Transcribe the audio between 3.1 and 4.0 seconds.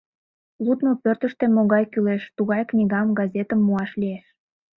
газетым муаш